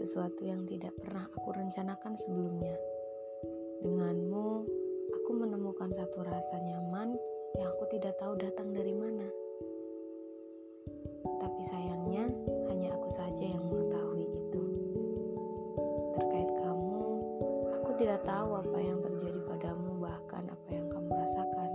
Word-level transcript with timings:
sesuatu 0.00 0.48
yang 0.48 0.64
tidak 0.64 0.96
pernah 0.96 1.28
aku 1.28 1.52
rencanakan 1.52 2.16
sebelumnya. 2.16 2.72
Denganmu, 3.84 4.48
aku 5.12 5.30
menemukan 5.36 5.92
satu 5.92 6.24
rasa 6.24 6.56
nyaman 6.56 7.14
yang 7.60 7.68
aku 7.76 7.84
tidak 7.92 8.16
tahu 8.16 8.34
datang 8.40 8.72
dari 8.72 8.96
mana. 8.96 9.28
Tapi 11.40 11.62
sayangnya, 11.68 12.26
hanya 12.72 12.96
aku 12.96 13.08
saja 13.12 13.44
yang 13.44 13.60
mengetahui 13.68 14.24
itu. 14.24 14.62
Terkait 16.16 16.50
kamu, 16.58 17.02
aku 17.76 17.90
tidak 18.00 18.24
tahu 18.24 18.56
apa 18.56 18.78
yang 18.80 18.98
terjadi 19.04 19.40
padamu, 19.44 20.00
bahkan 20.00 20.48
apa 20.48 20.68
yang 20.72 20.88
kamu 20.88 21.10
rasakan. 21.12 21.70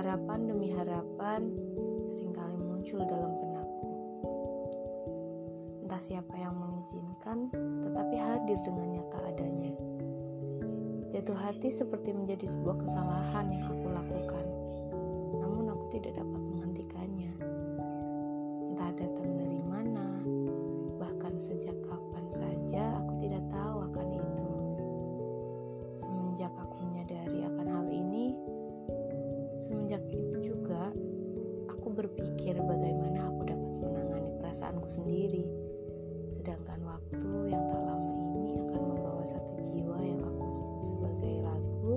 Harapan 0.00 0.40
demi 0.48 0.72
harapan 0.72 1.54
sering 2.16 2.32
kali 2.32 2.56
muncul 2.56 3.04
dalam. 3.04 3.45
Entah 5.96 6.12
siapa 6.12 6.36
yang 6.36 6.60
mengizinkan, 6.60 7.48
tetapi 7.56 8.20
hadir 8.20 8.60
dengan 8.68 9.00
nyata 9.00 9.16
adanya. 9.32 9.72
Jatuh 11.08 11.32
hati 11.32 11.72
seperti 11.72 12.12
menjadi 12.12 12.52
sebuah 12.52 12.84
kesalahan 12.84 13.48
yang 13.48 13.64
aku 13.64 13.88
lakukan, 13.88 14.44
namun 15.40 15.72
aku 15.72 15.96
tidak 15.96 16.20
dapat 16.20 16.36
menghentikannya. 16.36 17.32
Entah 18.68 18.92
datang 18.92 19.40
dari 19.40 19.64
mana, 19.64 20.20
bahkan 21.00 21.40
sejak 21.40 21.80
kapan 21.88 22.28
saja 22.28 23.00
aku 23.00 23.16
tidak 23.24 23.40
tahu 23.48 23.76
akan 23.88 24.06
itu. 24.20 24.48
Semenjak 25.96 26.52
aku 26.60 26.76
menyadari 26.92 27.40
akan 27.40 27.66
hal 27.72 27.88
ini, 27.88 28.36
semenjak 29.64 30.04
itu 30.12 30.44
juga 30.44 30.92
aku 31.72 31.88
berpikir 31.88 32.60
bagaimana 32.60 33.32
aku 33.32 33.48
dapat 33.48 33.72
menangani 33.80 34.30
perasaanku 34.44 34.92
sendiri 34.92 35.65
sedangkan 36.46 36.78
waktu 36.86 37.50
yang 37.50 37.64
tak 37.74 37.82
lama 37.90 38.12
ini 38.38 38.54
akan 38.62 38.82
membawa 38.94 39.22
satu 39.26 39.66
jiwa 39.66 39.98
yang 39.98 40.22
aku 40.22 40.46
sebut 40.54 40.82
sebagai 40.94 41.34
lagu 41.42 41.94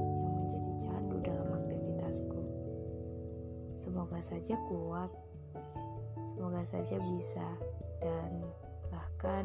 yang 0.00 0.32
menjadi 0.40 0.72
candu 0.80 1.16
dalam 1.20 1.48
aktivitasku. 1.52 2.40
Semoga 3.76 4.24
saja 4.24 4.56
kuat, 4.72 5.12
semoga 6.32 6.64
saja 6.64 6.96
bisa, 6.96 7.44
dan 8.00 8.40
bahkan 8.88 9.44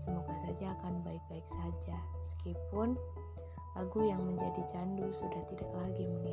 semoga 0.00 0.32
saja 0.48 0.72
akan 0.80 1.04
baik-baik 1.04 1.44
saja, 1.60 2.00
meskipun 2.24 2.96
lagu 3.76 4.00
yang 4.00 4.24
menjadi 4.24 4.64
candu 4.72 5.12
sudah 5.12 5.44
tidak 5.52 5.68
lagi 5.76 6.08
aktivitasku. 6.08 6.29